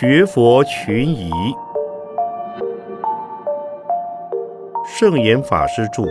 [0.00, 1.28] 学佛群疑，
[4.86, 6.04] 圣严法师著。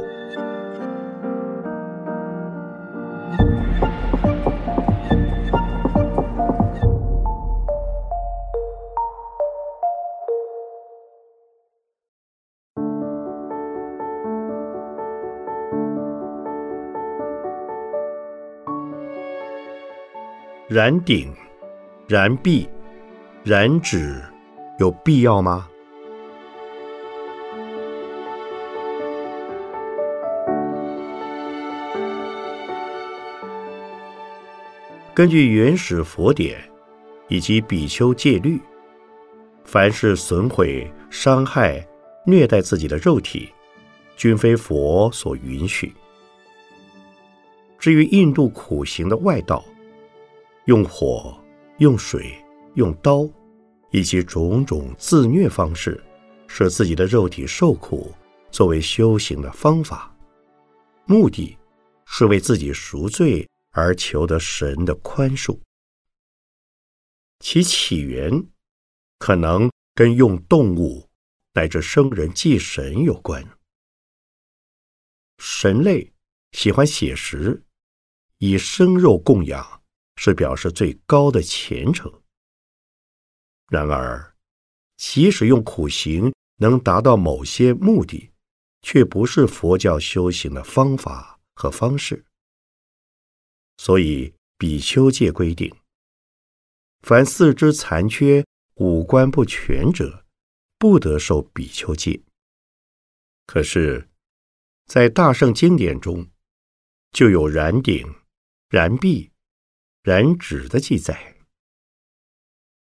[20.67, 21.33] 燃顶、
[22.09, 22.69] 燃臂、
[23.49, 24.21] 燃指，
[24.77, 25.69] 有必要吗？
[35.13, 36.59] 根据原始佛典
[37.29, 38.59] 以及比丘戒律，
[39.63, 41.81] 凡是损毁、伤害、
[42.25, 43.49] 虐待自己的肉体，
[44.17, 45.93] 均非佛所允许。
[47.79, 49.63] 至于印度苦行的外道，
[50.65, 51.33] 用火、
[51.77, 52.35] 用水、
[52.73, 53.25] 用刀，
[53.91, 56.03] 以及种种自虐方式，
[56.47, 58.13] 使自己的肉体受苦，
[58.51, 60.15] 作为修行的方法，
[61.05, 61.57] 目的
[62.05, 65.59] 是为自己赎罪而求得神的宽恕。
[67.39, 68.31] 其起源
[69.19, 71.07] 可能跟用动物
[71.53, 73.43] 乃至生人祭神有关。
[75.37, 76.11] 神类
[76.51, 77.63] 喜欢写实，
[78.39, 79.77] 以生肉供养。
[80.19, 82.11] 是表示最高的虔诚。
[83.69, 84.35] 然而，
[84.95, 88.31] 即使用苦行能达到某些目的，
[88.81, 92.25] 却不是佛教修行的方法和方式。
[93.77, 95.75] 所以，比丘戒规定，
[97.01, 98.45] 凡四肢残缺、
[98.75, 100.25] 五官不全者，
[100.77, 102.21] 不得受比丘戒。
[103.45, 104.09] 可是，
[104.85, 106.27] 在大圣经典中，
[107.11, 108.15] 就有燃顶、
[108.69, 109.31] 燃臂。
[110.03, 111.35] 燃指的记载，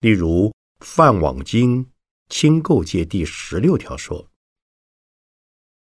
[0.00, 0.48] 例如
[0.82, 1.84] 《梵网经·
[2.28, 4.28] 清垢戒》第十六条说：“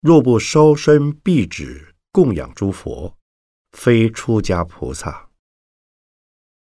[0.02, 3.18] 若不烧身蔽指供养诸佛，
[3.72, 5.30] 非出家菩萨。”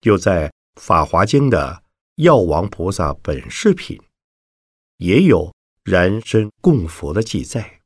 [0.02, 0.48] 又在
[0.80, 1.82] 《法华经》的
[2.22, 3.96] 《药王菩萨本事品》
[4.98, 7.80] 也有燃身供佛的记载，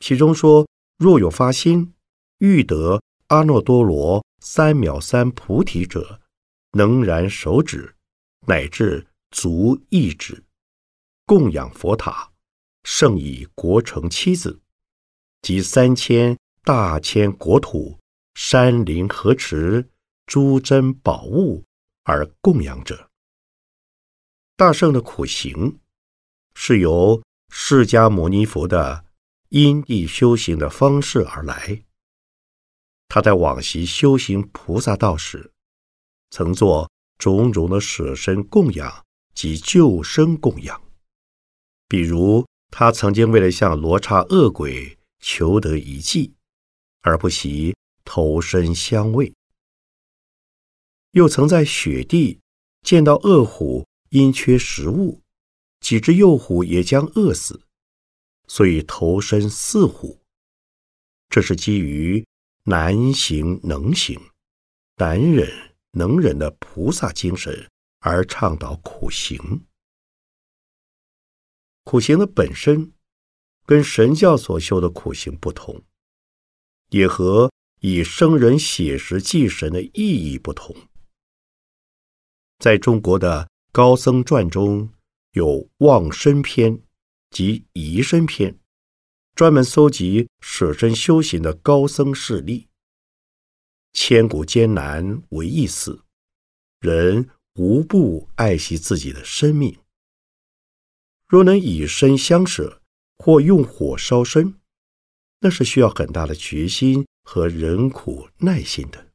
[0.00, 0.66] 其中说
[0.96, 1.92] ：“若有发心，
[2.38, 6.20] 欲得阿耨多罗。”三藐三菩提者，
[6.72, 7.94] 能燃手指，
[8.46, 10.44] 乃至足一指，
[11.26, 12.32] 供养佛塔，
[12.84, 14.60] 胜以国城妻子，
[15.42, 17.98] 及三千大千国土、
[18.34, 19.88] 山林河池、
[20.26, 21.64] 诸珍宝物
[22.04, 23.08] 而供养者。
[24.56, 25.80] 大圣的苦行，
[26.54, 29.04] 是由释迦牟尼佛的
[29.48, 31.84] 因地修行的方式而来。
[33.08, 35.52] 他在往昔修行菩萨道时，
[36.30, 36.90] 曾做
[37.22, 40.82] 种种的舍身供养及救生供养。
[41.86, 46.34] 比如，他曾经为了向罗刹恶鬼求得一计，
[47.02, 49.32] 而不惜投身相卫；
[51.12, 52.40] 又曾在雪地
[52.82, 55.20] 见到恶虎因缺食物，
[55.78, 57.62] 几只幼虎也将饿死，
[58.48, 60.18] 所以投身饲虎。
[61.28, 62.24] 这是基于。
[62.64, 64.20] 难行能行，
[64.94, 67.70] 难忍能忍的菩萨精神，
[68.00, 69.64] 而倡导苦行。
[71.84, 72.92] 苦行的本身
[73.64, 75.82] 跟神教所修的苦行不同，
[76.90, 80.74] 也和以生人写实祭神的意义不同。
[82.58, 84.90] 在中国的高僧传中
[85.32, 86.82] 有望身篇
[87.30, 88.58] 及移身篇。
[89.34, 92.68] 专门搜集舍身修行的高僧事例。
[93.92, 96.02] 千古艰难为一死，
[96.80, 99.78] 人无不爱惜自己的生命。
[101.26, 102.82] 若能以身相舍，
[103.18, 104.60] 或用火烧身，
[105.40, 109.12] 那是需要很大的决心和忍苦耐心的。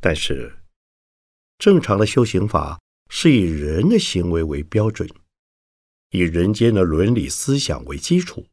[0.00, 0.58] 但是，
[1.58, 2.80] 正常的修行法
[3.10, 5.08] 是以人的行为为标准。
[6.10, 8.46] 以人间的伦理思想为基础，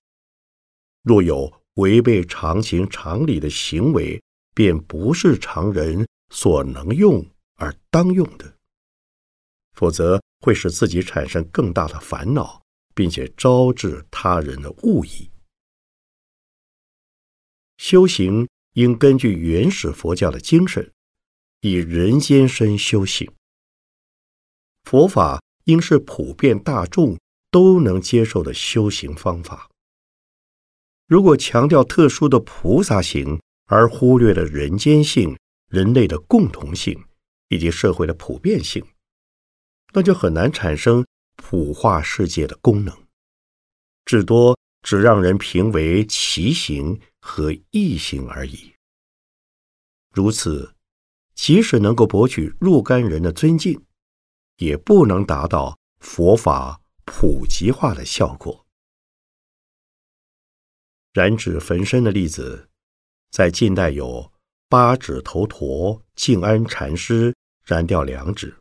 [1.03, 4.21] 若有违背常情常理的行为，
[4.53, 7.25] 便不是常人所能用
[7.55, 8.53] 而当用的，
[9.73, 12.61] 否则会使自己产生更大的烦恼，
[12.93, 15.29] 并且招致他人的误意。
[17.77, 20.91] 修行应根据原始佛教的精神，
[21.61, 23.31] 以人间身修行。
[24.83, 27.17] 佛法应是普遍大众。
[27.51, 29.69] 都能接受的修行方法。
[31.07, 35.37] 如果强调特殊的菩萨行，而忽略了人间性、
[35.69, 36.99] 人类的共同性
[37.49, 38.83] 以及社会的普遍性，
[39.93, 41.05] 那就很难产生
[41.35, 42.95] 普化世界的功能，
[44.05, 48.73] 至多只让人评为奇形和异形而已。
[50.11, 50.73] 如此，
[51.35, 53.79] 即使能够博取若干人的尊敬，
[54.57, 58.64] 也不能达到佛法普及化的效果。
[61.15, 62.67] 燃指焚身的例子，
[63.31, 64.33] 在近代有
[64.67, 67.33] 八指头陀静安禅师
[67.63, 68.53] 燃掉两指，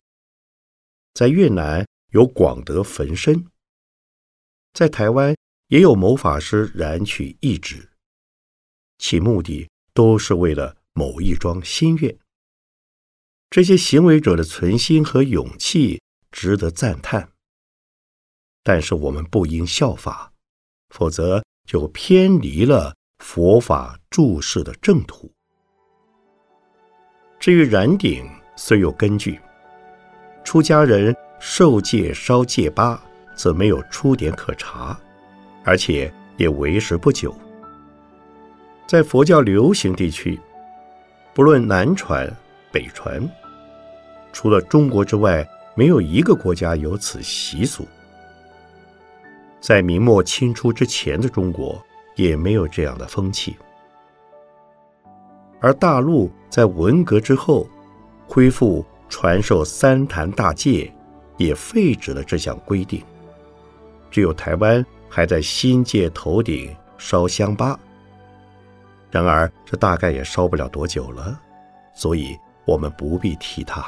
[1.15, 3.45] 在越南有广德焚身，
[4.73, 5.37] 在台湾
[5.67, 7.91] 也有某法师燃去一指，
[8.99, 10.77] 其目的都是为了。
[10.97, 12.17] 某一桩心愿，
[13.51, 16.01] 这些行为者的存心和勇气
[16.31, 17.33] 值得赞叹。
[18.63, 20.33] 但是我们不应效法，
[20.91, 25.31] 否则就偏离了佛法注释的正途。
[27.41, 28.25] 至于燃顶，
[28.57, 29.41] 虽有根据，
[30.45, 33.01] 出家人受戒烧戒疤，
[33.37, 34.99] 则没有出典可查，
[35.65, 37.35] 而且也为时不久。
[38.87, 40.39] 在佛教流行地区。
[41.35, 42.33] 不论南传、
[42.71, 43.21] 北传，
[44.33, 45.45] 除了中国之外，
[45.75, 47.89] 没有一个国家有此习俗。
[49.65, 51.83] 在明末清初之前的中国，
[52.17, 53.57] 也没有这样的风气。
[55.59, 57.67] 而大陆在文革之后，
[58.29, 60.93] 恢复传授三坛大戒，
[61.39, 63.03] 也废止了这项规定。
[64.11, 67.81] 只有台湾还在新界头顶烧香吧。
[69.11, 71.41] 然而，这大概也烧不了多久了，
[71.95, 73.83] 所以我们不必提它。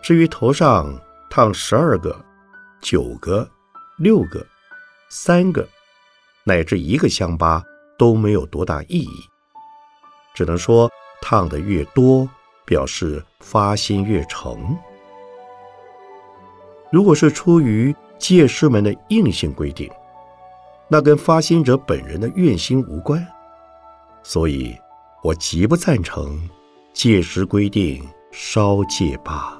[0.00, 0.96] 至于头上
[1.28, 2.16] 烫十二个、
[2.80, 3.48] 九个、
[3.98, 4.46] 六个、
[5.10, 5.66] 三个，
[6.44, 7.62] 乃至一个香疤，
[7.98, 9.10] 都没有多大意义。
[10.34, 10.90] 只能说，
[11.20, 12.28] 烫的越多，
[12.64, 14.76] 表示发心越诚。
[16.90, 19.90] 如果是出于戒师们的硬性规定。
[20.90, 23.22] 那跟发心者本人的愿心无关，
[24.22, 24.74] 所以
[25.22, 26.48] 我极不赞成
[26.94, 28.02] 戒师规定
[28.32, 29.57] 烧戒疤。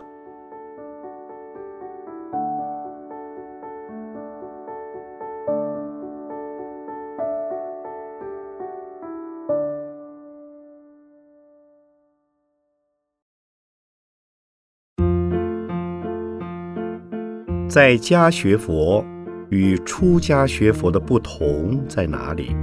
[17.68, 19.04] 在家学佛。
[19.50, 22.54] 与出家学佛的不同在哪里？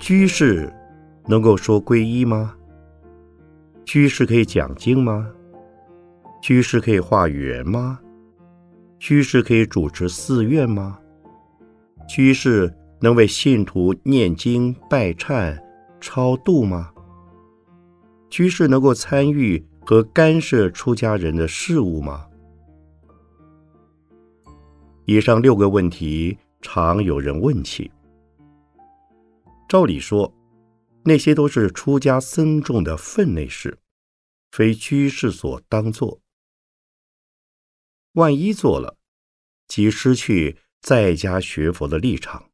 [0.00, 0.72] 居士
[1.26, 2.54] 能够说皈依吗？
[3.84, 5.30] 居士可以讲经吗？
[6.40, 8.00] 居士可以化缘吗？
[8.98, 10.98] 居士可以主持寺院吗？
[12.08, 15.54] 居士能为信徒念经、拜忏、
[16.00, 16.92] 超度吗？
[18.28, 22.28] 居士能够参与和干涉出家人的事务吗？
[25.04, 27.90] 以上六个问题常有人问起。
[29.68, 30.32] 照理说，
[31.04, 33.78] 那些都是出家僧众的分内事，
[34.50, 36.20] 非居士所当做。
[38.12, 38.96] 万一做了，
[39.68, 42.50] 即失去在家学佛的立场；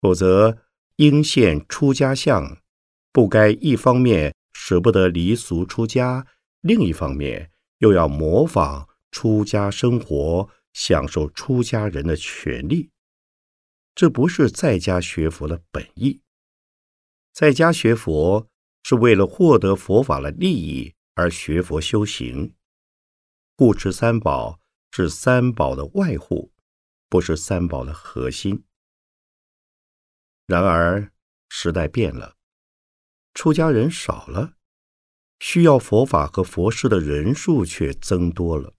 [0.00, 0.58] 否则，
[0.96, 2.58] 应现出家相。
[3.16, 6.26] 不该一方面舍不得离俗出家，
[6.60, 12.90] 另一方面又要模仿出家生活，享受出家人的权利。
[13.94, 16.20] 这不是在家学佛的本意。
[17.32, 18.46] 在家学佛
[18.82, 22.52] 是为了获得佛法的利益而学佛修行，
[23.56, 26.52] 护持三宝是三宝的外护，
[27.08, 28.62] 不是三宝的核心。
[30.46, 31.10] 然而
[31.48, 32.35] 时代变了。
[33.36, 34.54] 出家人少了，
[35.40, 38.72] 需要佛法和佛事的人数却增多了。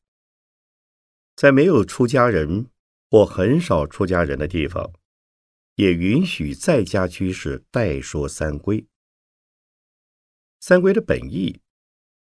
[1.36, 2.72] 在没有出家人
[3.12, 4.92] 或很少出家人的地方，
[5.76, 8.88] 也允许在家居士代说三规。
[10.60, 11.62] 三规的本意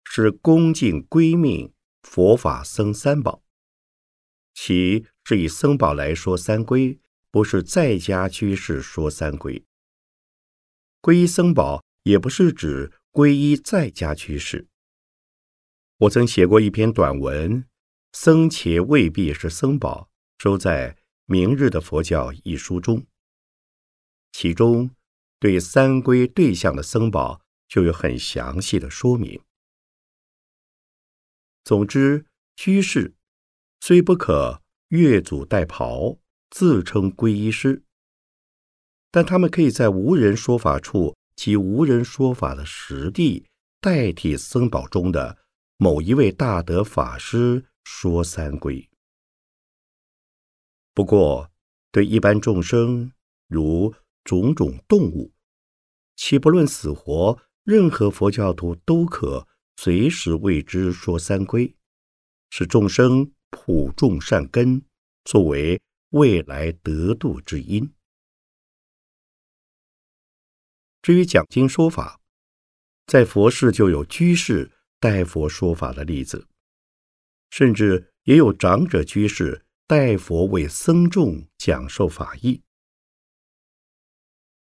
[0.03, 3.41] 是恭敬归命佛法僧三宝，
[4.53, 6.99] 其是以僧宝来说三规，
[7.31, 9.63] 不是在家居士说三规。
[11.01, 11.81] 皈依僧宝。
[12.03, 14.67] 也不是指皈依在家居士。
[15.97, 17.63] 我曾写过一篇短文，
[18.13, 20.09] 《僧伽未必是僧宝》，
[20.43, 20.93] 收在
[21.25, 23.05] 《明日的佛教》一书中。
[24.31, 24.95] 其中
[25.39, 29.41] 对三归对象的僧宝就有很详细的说明。
[31.65, 32.25] 总之，
[32.55, 33.13] 居士
[33.81, 37.83] 虽不可越俎代庖，自称皈依师，
[39.11, 43.45] 但他们可以在无人说法处及无人说法的实地，
[43.79, 45.37] 代替僧宝中的
[45.77, 48.89] 某一位大德法师说三归。
[50.93, 51.49] 不过，
[51.93, 53.09] 对一般众生，
[53.47, 55.31] 如种种动物，
[56.17, 61.73] 岂不论死活，任何佛教徒都可随时为之说三归，
[62.49, 64.83] 使众生普种善根，
[65.23, 67.89] 作为未来得度之因。
[71.01, 72.19] 至于讲经说法，
[73.07, 76.47] 在佛世就有居士代佛说法的例子，
[77.49, 82.61] 甚至也有长者居士代佛为僧众讲授法义。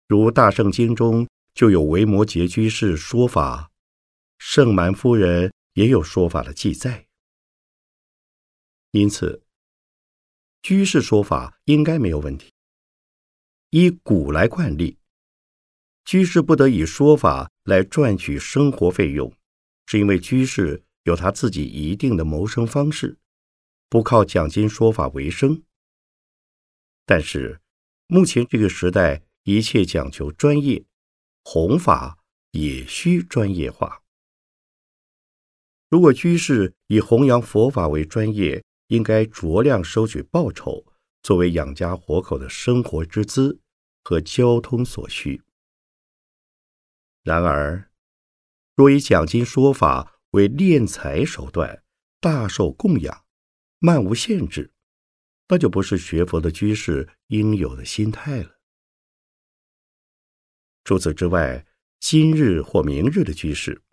[0.07, 3.71] 如《大圣经》中就有维摩诘居士说法，
[4.39, 7.07] 圣蛮夫人也有说法的记载。
[8.91, 9.43] 因此，
[10.61, 12.51] 居士说法应该没有问题。
[13.69, 15.00] 依古来惯例。
[16.03, 19.33] 居士不得以说法来赚取生活费用，
[19.85, 23.17] 是因为居士有他自己一定的谋生方式，
[23.89, 25.63] 不靠讲经说法为生。
[27.05, 27.61] 但是，
[28.07, 30.85] 目前这个时代，一切讲求专业，
[31.43, 32.17] 弘法
[32.51, 34.01] 也需专业化。
[35.89, 40.85] 如果居士以弘扬佛法为专业，应该酌量收取报酬，
[41.21, 43.59] 作为养家活口的生活之资
[44.03, 45.41] 和交通所需。
[47.23, 47.91] 然而，
[48.75, 51.83] 若以讲经说法为敛财手段，
[52.19, 53.25] 大受供养，
[53.79, 54.73] 漫无限制，
[55.47, 58.57] 那就不是学佛的居士应有的心态了。
[60.83, 61.65] 除此之外，
[61.99, 63.83] 今日或明日的居士，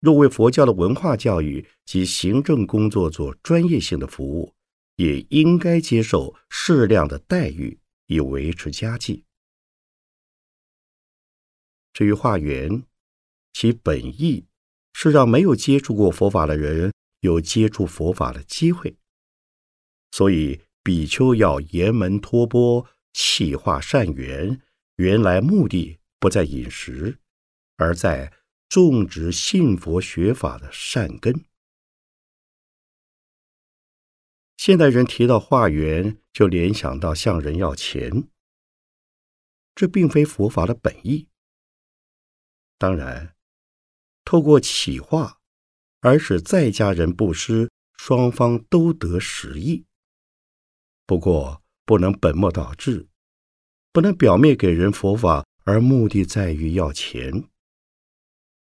[0.00, 4.52] 若为佛教的文化教育及行政工作做专业性的服务，
[4.96, 9.23] 也应该接受适量的待遇，以维持家计。
[11.94, 12.84] 至于化缘，
[13.54, 14.44] 其本意
[14.92, 18.96] 是让没有接触过佛法的人有接触佛法的机会。
[20.10, 24.60] 所以比丘要严门托钵，气化善缘，
[24.96, 27.18] 原来目的不在饮食，
[27.76, 28.32] 而在
[28.68, 31.44] 种植信佛学法的善根。
[34.56, 38.28] 现代人提到化缘，就联想到向人要钱，
[39.74, 41.28] 这并非佛法的本意。
[42.84, 43.34] 当然，
[44.26, 45.40] 透过企划
[46.00, 49.86] 而使在家人布施，双方都得实益。
[51.06, 53.08] 不过，不能本末倒置，
[53.90, 57.48] 不能表面给人佛法，而目的在于要钱。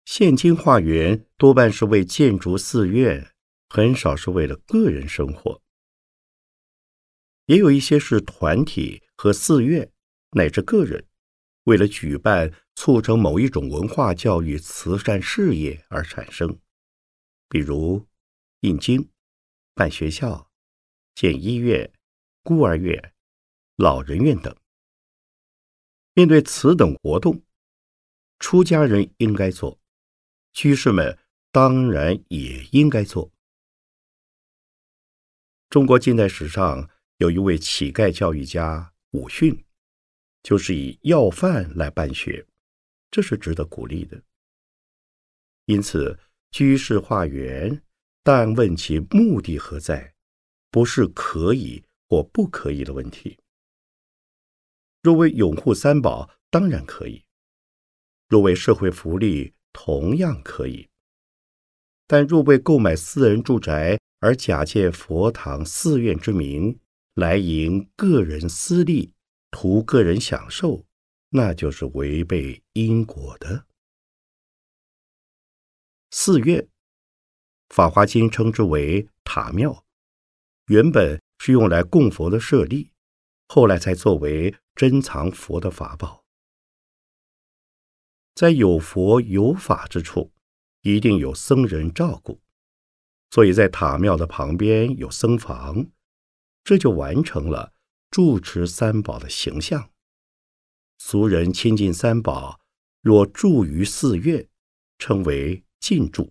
[0.05, 3.33] 现今化缘多半是为建筑寺院，
[3.71, 5.63] 很少是为了个人生活。
[7.47, 9.91] 也有一些是团体和寺院
[10.33, 11.03] 乃至个人。
[11.65, 16.59] 为了举办、促成某一种文化教育、慈善事业而产生，
[17.49, 18.07] 比如
[18.61, 19.09] 印经、
[19.75, 20.51] 办学校、
[21.15, 21.93] 建医院、
[22.43, 23.15] 孤儿院、
[23.77, 24.57] 老人院等。
[26.15, 27.43] 面对此等活动，
[28.39, 29.79] 出家人应该做，
[30.53, 31.19] 居士们
[31.51, 33.33] 当然也应该做。
[35.71, 39.65] 中国近代史上有一位乞丐教育家武训。
[40.43, 42.47] 就是以要饭来办学，
[43.11, 44.23] 这是值得鼓励的。
[45.67, 46.19] 因此，
[46.51, 47.83] 居士化缘，
[48.23, 50.15] 但问其目的何在，
[50.71, 53.39] 不是可以或不可以的问题。
[55.03, 57.25] 若为拥护三宝，当然可以；
[58.29, 60.89] 若为社会福利，同样可以。
[62.07, 66.79] 但若为购买私人住宅而假借佛堂、寺院之名
[67.15, 69.13] 来营个人私利，
[69.53, 70.85] 图个人享受，
[71.29, 73.67] 那就是违背因果的。
[76.11, 76.61] 寺院，
[77.69, 79.85] 《法华经》称之为塔庙，
[80.67, 82.93] 原本是用来供佛的舍利，
[83.47, 86.25] 后来才作为珍藏佛的法宝。
[88.35, 90.33] 在有佛有法之处，
[90.81, 92.41] 一定有僧人照顾，
[93.31, 95.87] 所以在塔庙的旁边有僧房，
[96.65, 97.72] 这就完成了。
[98.13, 99.91] 住持三宝的形象，
[100.99, 102.61] 俗人亲近三宝，
[103.01, 104.47] 若住于寺院，
[104.99, 106.31] 称为进住。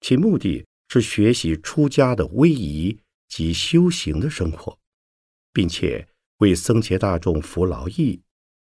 [0.00, 4.78] 其目的是学习出家的威仪及修行的生活，
[5.52, 8.22] 并且为僧伽大众服劳役，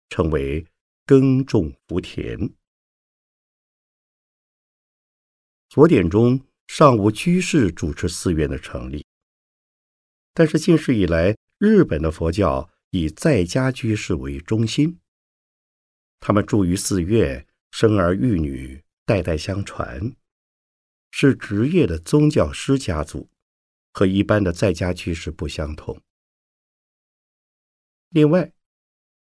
[0.10, 0.68] 称为
[1.06, 2.38] 耕种福田。
[5.70, 9.06] 佛典中尚无居士主持寺院的成立，
[10.34, 11.38] 但是近世以来。
[11.60, 15.00] 日本的佛教以在家居士为中心，
[16.20, 20.16] 他们住于寺院，生儿育女，代代相传，
[21.10, 23.30] 是职业的宗教师家族，
[23.92, 26.00] 和一般的在家居士不相同。
[28.10, 28.54] 另外，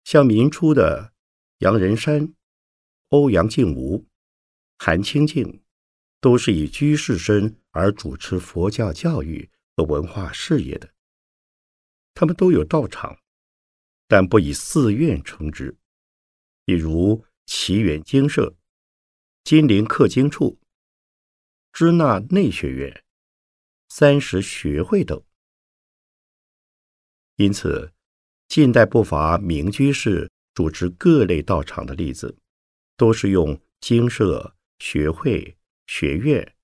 [0.03, 1.13] 像明初的
[1.59, 2.35] 杨仁山、
[3.11, 4.09] 欧阳靖吾、
[4.79, 5.63] 韩清净，
[6.21, 10.94] 都是以居士身而主持佛教教育和文化事业的。
[12.15, 13.19] 他们都有道场，
[14.09, 15.77] 但不以寺院称之。
[16.65, 18.57] 比如奇远经社、
[19.43, 20.59] 金陵刻经处、
[21.73, 23.05] 支那内学院、
[23.89, 25.23] 三十学会等。
[27.37, 27.91] 因此。
[28.47, 32.37] 近代不乏名居士主持各类道场的例子，
[32.97, 35.57] 都是用经社、学会、
[35.87, 36.55] 学院、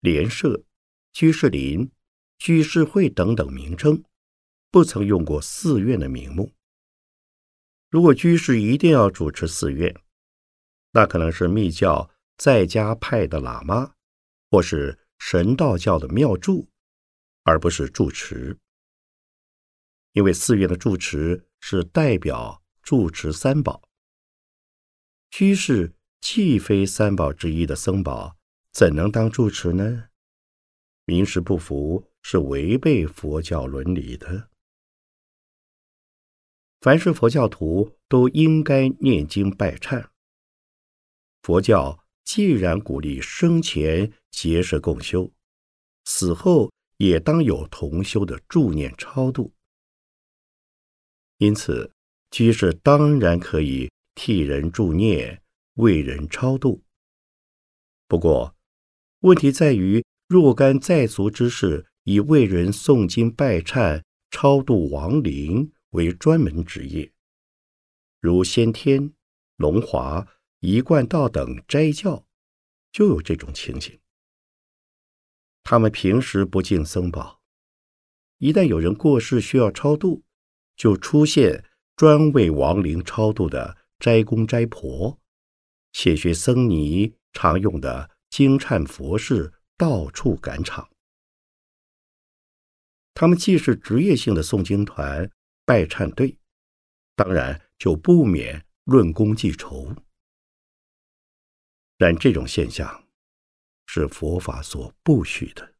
[0.00, 0.62] 联社、
[1.12, 1.90] 居士林、
[2.38, 4.02] 居士会等等名称，
[4.74, 6.52] 不曾用过寺院的名目。
[7.90, 9.94] 如果居士一定要主持寺院，
[10.90, 13.94] 那可能是密教在家派的喇嘛，
[14.50, 16.68] 或是神道教的庙祝，
[17.44, 18.58] 而不是住持。
[20.10, 23.80] 因为寺院的住持是代表住持三宝，
[25.30, 28.36] 居士既非三宝之一的僧宝，
[28.72, 30.08] 怎能当住持呢？
[31.04, 34.50] 名实不符，是违背佛教伦理的。
[36.84, 40.08] 凡是佛教徒都应该念经拜忏。
[41.40, 45.32] 佛教既然鼓励生前结社共修，
[46.04, 49.54] 死后也当有同修的助念超度。
[51.38, 51.90] 因此，
[52.30, 55.40] 居士当然可以替人助念、
[55.76, 56.84] 为人超度。
[58.06, 58.54] 不过，
[59.20, 67.12] 问题在于若干在俗之士以为人诵经拜忏、超度亡灵为专门职业，
[68.20, 69.12] 如先天、
[69.56, 70.28] 龙华、
[70.60, 72.24] 一贯道等斋教，
[72.92, 73.98] 就有这种情形。
[75.64, 77.40] 他们平时不敬僧宝，
[78.38, 80.22] 一旦有人过世需要超度。
[80.76, 85.20] 就出现专为亡灵超度的斋公斋婆，
[85.92, 90.90] 且学僧尼常用的经忏佛事，到处赶场。
[93.14, 95.30] 他们既是职业性的诵经团、
[95.64, 96.36] 拜忏队，
[97.14, 99.94] 当然就不免论功记仇。
[101.96, 103.08] 但这种现象
[103.86, 105.74] 是佛法所不许的。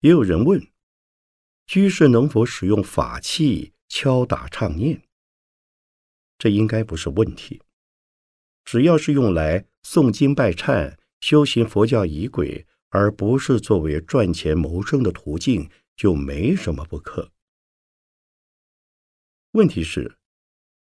[0.00, 0.60] 也有人问。
[1.66, 5.02] 居士能否使用法器敲打唱念？
[6.38, 7.60] 这应该不是问题。
[8.64, 17.30] 只要是用来诵经拜忏、修行佛教仪轨，而不是作为赚钱谋生的途径，就没什么不可。
[19.50, 20.16] 问题是，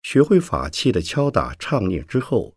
[0.02, 2.56] 学会法器的敲打唱念之后，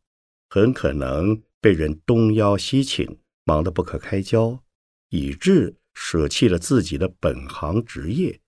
[0.49, 4.63] 很可能被人东邀西请，忙得不可开交，
[5.09, 5.77] 以致。
[5.97, 8.41] 舍弃了自己的本行职业，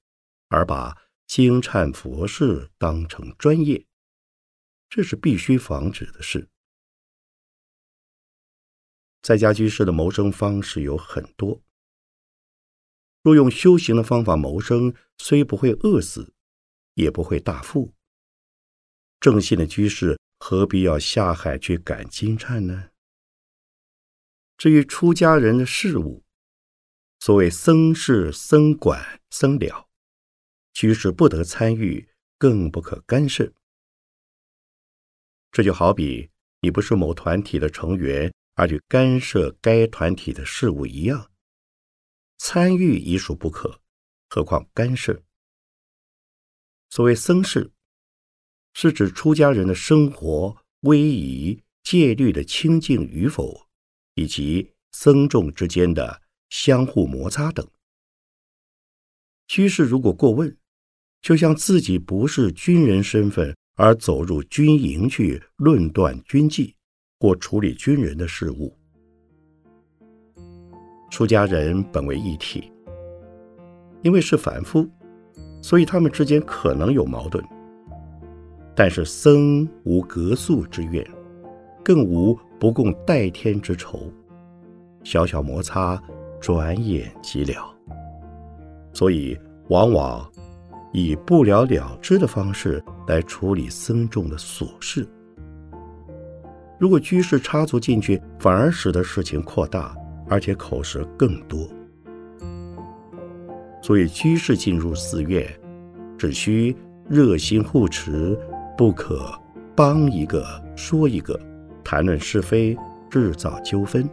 [0.49, 3.87] 而把经忏佛事当成专业，
[4.89, 6.49] 这是必须防止的事。
[9.21, 11.61] 在家居士的谋生方式有很多，
[13.27, 16.33] 若用修行的方法谋生，虽不会饿死，
[16.93, 17.93] 也不会大富。
[19.19, 22.91] 正信的居士何必要下海去赶经忏呢？
[24.57, 26.23] 至于出家人的事务，
[27.19, 29.89] 所谓僧事、僧管、僧了，
[30.71, 33.51] 居士不得参与，更不可干涉。
[35.51, 36.29] 这就好比
[36.61, 41.29] 你不是某团体的成员，而去干涉该团体的事务一样。
[42.37, 43.81] 参与已属不可，
[44.29, 45.23] 何况干涉？
[46.89, 47.71] 所谓僧事，
[48.73, 53.67] 是指出家人的生活、威仪、戒律的清净与否，
[54.15, 56.21] 以及僧众之间的。
[56.49, 57.69] 相互摩擦等。
[59.47, 60.57] 居士如果过问，
[61.21, 66.73] 就像自己不是军人身份而走入军营去论断军纪
[67.19, 68.79] 或处理军人的事务。
[71.09, 72.71] 出家人本为一体，
[74.01, 74.87] 因为是凡夫，
[75.61, 77.43] 所以他们之间可能有矛盾。
[78.75, 81.05] 但是僧无隔宿之怨，
[81.83, 84.11] 更无不共戴天之仇，
[85.03, 86.01] 小小摩擦。
[86.39, 87.75] 转眼即了，
[88.93, 89.35] 所以
[89.69, 90.23] 往往
[90.93, 95.09] 以不了了之的方式来处理僧众的琐事。
[96.77, 99.95] 如果居士插足进去，反而使得事情扩大，
[100.29, 101.67] 而且口舌更多。
[103.81, 105.47] 所以居士进入寺院，
[106.17, 106.75] 只需
[107.07, 108.37] 热心护持，
[108.77, 109.31] 不可
[109.75, 111.39] 帮一个说一个，
[111.83, 112.77] 谈论是非，
[113.09, 114.09] 制造纠纷。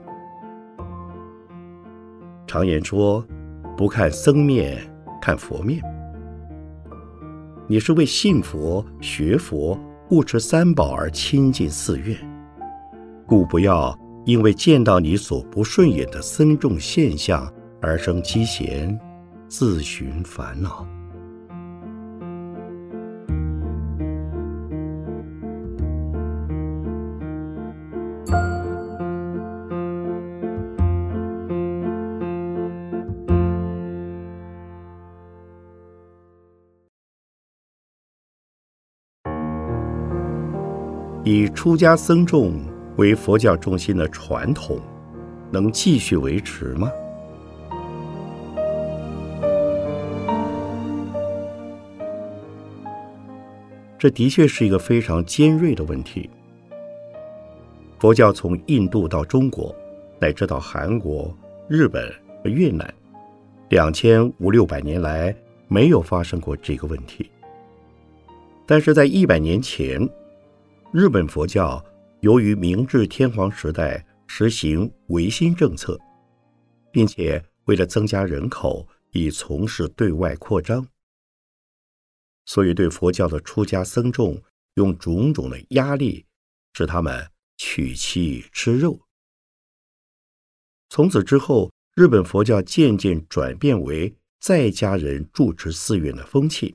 [2.47, 3.27] 常言说，
[3.77, 4.79] 不看僧面，
[5.21, 5.83] 看佛面。
[7.67, 12.17] 你是为信佛、学佛、护持三宝而亲近寺院，
[13.27, 18.99] 故不要因为见到你所不顺眼的僧众现象而生七嫌，
[19.49, 20.87] 自寻烦恼。
[41.27, 42.61] 以出家僧众
[42.97, 44.79] 为佛教中心的传统，
[45.51, 46.91] 能继续维持吗？
[53.99, 56.29] 这的确是一个非常尖锐的问题。
[57.99, 59.75] 佛教从印度到中国，
[60.21, 61.35] 乃至到韩国、
[61.69, 62.93] 日本和越南，
[63.71, 65.35] 两千五六百年来
[65.69, 67.31] 没有发生过这个问题。
[68.67, 70.09] 但是在一百年前。
[70.93, 71.85] 日本佛教
[72.25, 76.01] 由于明治天皇时代实行维新政策，
[76.91, 80.89] 并且为了增加人口以从事对外扩张，
[82.47, 84.43] 所以对佛教的出家僧众
[84.77, 86.25] 用种种的压力，
[86.73, 88.99] 使他们娶妻吃肉。
[90.89, 96.75] 从此之后，日本佛教渐渐转变为在家人住持寺院的风气，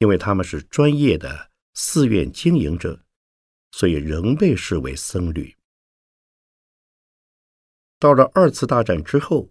[0.00, 1.52] 因为他们是专业的。
[1.76, 3.03] 寺院经营者，
[3.76, 5.52] 所以仍被视为僧侣。
[7.98, 9.50] 到了二次大战之后，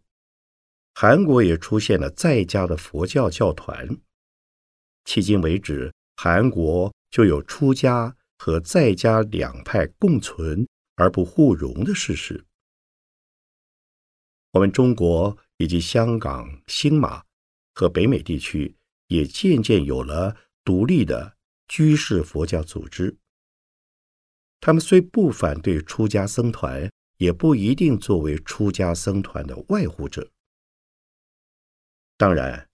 [0.94, 3.86] 韩国也出现了在家的佛教教团。
[5.04, 12.46] 迄今为止，韩国就有出家和在家两派共存而不互融的事实。
[14.52, 17.22] 我们中国以及香港、新马
[17.74, 21.36] 和北美地区也渐渐有了独立的。
[21.68, 23.18] 居士佛教组织，
[24.66, 30.32] 他们虽不反对出家僧团，也不一定作为出家僧团的外护者。
[32.16, 32.70] 当然，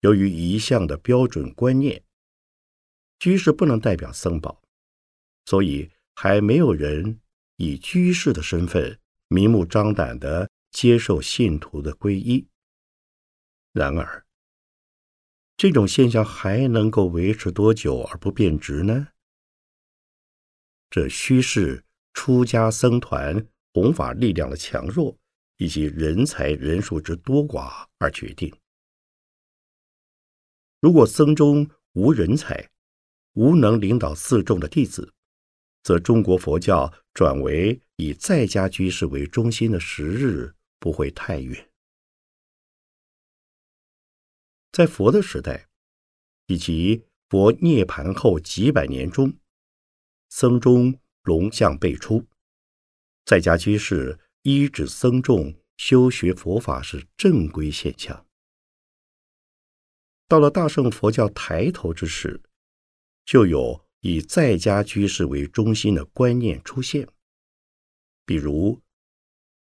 [0.00, 2.04] 由于一向的标准观念，
[3.18, 4.60] 居士不能代表僧宝，
[5.46, 7.18] 所以还没有人
[7.56, 12.46] 以居士的身份明目张胆的接受信徒的皈依。
[13.72, 14.26] 然而，
[15.56, 19.08] 这种现象还能够维持多久而不变质呢？
[20.94, 25.18] 这需视出家僧团弘法力量的强弱
[25.56, 28.56] 以及人才人数之多寡而决定。
[30.80, 32.70] 如果僧中无人才，
[33.32, 35.12] 无能领导寺众的弟子，
[35.82, 41.72] 则中国佛教转为以在家居士为中心的时日不会太远。
[44.70, 45.66] 在佛的时代，
[46.46, 49.36] 以及佛涅盘后几百年中，
[50.36, 52.26] 僧中龙象辈出，
[53.24, 58.26] 在家居士依止僧众修学佛法是正规现象。
[60.26, 62.42] 到了大乘佛教抬头之时，
[63.24, 67.08] 就有以在家居士为中心的观念出现，
[68.26, 68.72] 比如《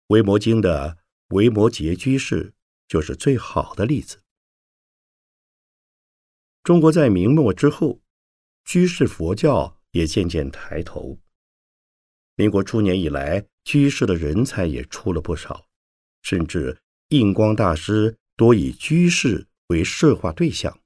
[0.07, 0.99] 维摩经》的
[1.31, 2.53] 维摩诘居士
[2.87, 4.21] 就是最好的例子。
[6.63, 7.99] 中国在明末之后，
[8.63, 11.17] 居士佛教也渐渐抬头。
[12.35, 15.67] 民国初年以来，居士的人才也出了不少，
[16.21, 20.79] 甚至印光大师多以居士为摄化对象。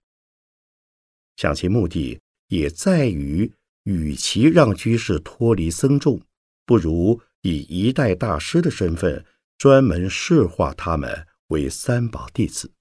[1.37, 6.21] 想其目的也在于，与其让居士脱离僧众，
[6.65, 9.25] 不如以一代大师的身份，
[9.57, 12.71] 专门摄化他们为三宝弟子。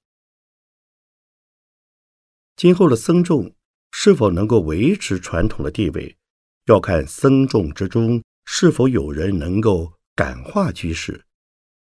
[2.56, 3.54] 今后的僧众
[3.96, 6.16] 是否能够维持传统的地位，
[6.66, 11.24] 要看僧众之中是否有人能够感化居士，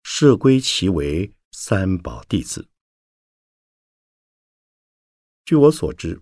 [0.02, 2.68] 设归其为三宝弟子。
[5.46, 6.20] 据我所知，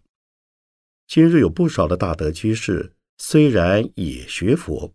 [1.08, 4.94] 今日有不少的大德居士，虽然也学佛，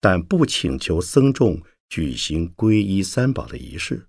[0.00, 4.08] 但不请求僧众举行皈依三宝的仪式，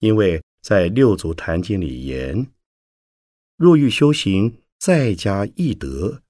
[0.00, 0.42] 因为。
[0.62, 2.52] 在《六祖坛经》里言
[3.56, 6.22] ：“若欲修行，在家易得，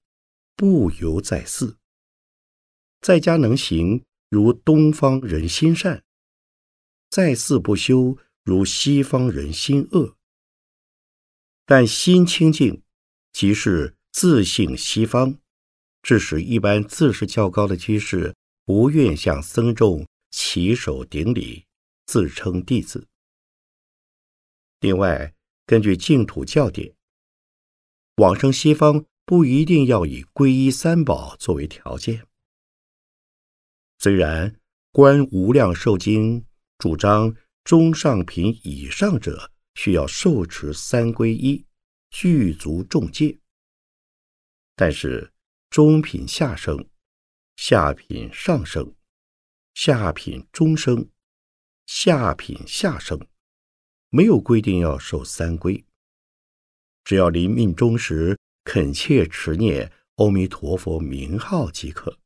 [0.55, 1.77] 不由在寺。
[3.01, 6.01] 在家能行，如东方人心善；
[7.09, 10.15] 在寺不修，如西方人心恶。”
[11.65, 12.83] 但心清净，
[13.31, 15.39] 即是自信西方，
[16.01, 21.65] 致使一般自视较高的居士不愿向僧众起手顶礼，
[22.05, 23.07] 自称弟子。
[24.81, 25.33] 另外，
[25.65, 26.93] 根据净土教典，
[28.17, 32.27] 往生西方不一定要以皈依三宝作为条件。
[33.97, 34.51] 虽然
[34.91, 36.41] 《观无量寿经》
[36.77, 41.65] 主张中上品以上者需要受持三皈依，
[42.11, 43.39] 具足众戒，
[44.75, 45.31] 但是
[45.69, 46.87] 中品下生、
[47.55, 48.93] 下品上生、
[49.73, 51.09] 下品中生、
[51.87, 53.19] 下品下生，
[54.09, 55.83] 没有规定要受三皈，
[57.03, 62.17] 只要临命终时恳切持念阿弥陀佛名号即可。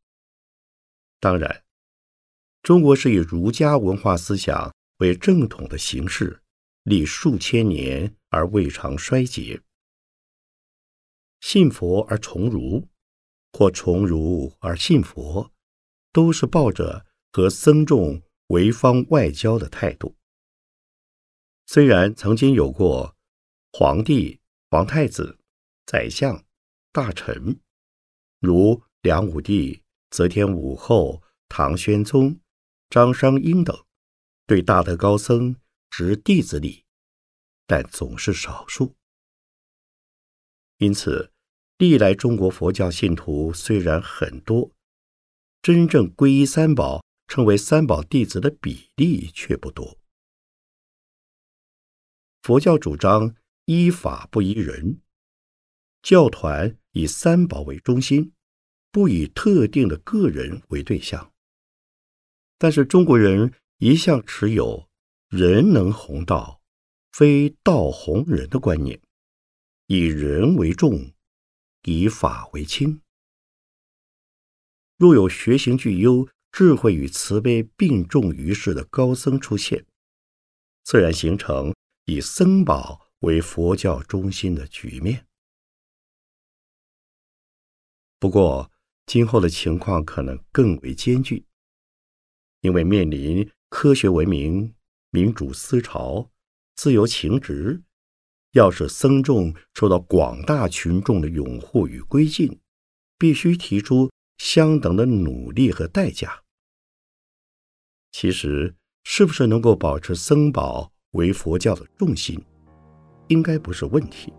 [1.20, 1.64] 当然。
[2.64, 6.42] 中国是以儒家文化思想为正统的形式，
[6.84, 9.62] 历数千年而未尝衰竭。
[11.40, 12.90] 信佛而崇儒，
[13.54, 15.50] 或崇儒而信佛，
[16.12, 20.18] 都是抱着和僧众为方外交的态度。
[21.68, 23.16] 虽然曾经有过
[23.72, 24.37] 皇帝、
[24.70, 25.40] 皇太子、
[25.86, 26.44] 宰相、
[26.92, 27.62] 大臣，
[28.40, 32.40] 如梁武帝、则天武后、唐玄宗。
[32.90, 33.86] 张商英等
[34.46, 35.58] 对大德高僧
[35.90, 36.86] 执弟子礼，
[37.66, 38.96] 但总是少数。
[40.78, 41.34] 因此，
[41.78, 44.72] 历来中国佛教信徒虽然很多，
[45.62, 49.98] 真正皈依三宝、称为三宝弟子的比例却不多。
[52.42, 53.36] 佛教主张
[53.70, 55.02] 依法不依人，
[56.02, 58.32] 教团以三宝为中心，
[58.94, 61.34] 不以特定的个人为对象。
[62.58, 64.88] 但是中国人一向持有
[65.28, 66.62] “人能弘道，
[67.12, 69.02] 非道弘人”的观念，
[69.88, 71.12] 以人为重，
[71.84, 73.02] 以法为轻。
[74.96, 79.86] 若有学行具优、智慧与慈悲并重于世的高僧出现，
[80.86, 81.76] 自然形成
[82.06, 85.26] 以僧宝为佛教中心的局面。
[88.20, 88.72] 不过，
[89.06, 91.46] 今后的情况可能更为艰巨。
[92.62, 94.74] 因为面临科学文明、
[95.12, 96.32] 民主思潮、
[96.76, 97.84] 自由情执，
[98.54, 102.60] 要使僧众受到广大群众的拥护与归敬，
[103.18, 106.44] 必须提出相等的努力和代价。
[108.12, 112.44] 其实，是不是能够保持僧宝为佛教的重心，
[113.28, 114.34] 应该不是问题。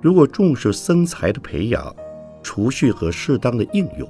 [0.00, 1.94] 如果重视僧才的培养、
[2.42, 4.08] 储蓄和适当的应用。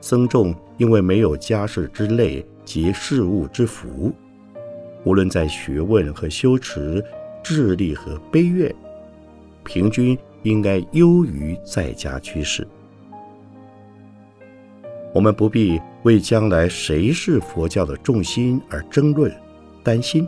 [0.00, 4.12] 僧众因为没有家世之累及事物之福，
[5.04, 7.04] 无论在学问和修持、
[7.42, 8.74] 智力和悲愿，
[9.62, 12.66] 平均应该优于在家居士。
[15.12, 19.30] 我们不必为将来谁是佛教的重心而争论、
[19.82, 20.26] 担心，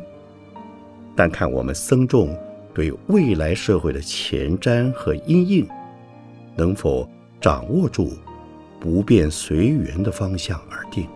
[1.15, 2.37] 但看我们僧众
[2.75, 5.69] 对未来社会的前瞻和因应，
[6.57, 7.09] 能否
[7.41, 8.13] 掌握住。
[8.81, 11.07] 不变随缘的方向而定。